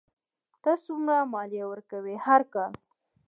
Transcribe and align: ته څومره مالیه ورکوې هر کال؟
ته 0.63 0.71
څومره 0.85 1.17
مالیه 1.33 1.65
ورکوې 1.71 2.15
هر 2.25 2.41
کال؟ 2.53 2.73